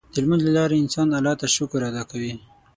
[0.13, 2.33] د لمونځ له لارې انسان الله ته شکر ادا کوي.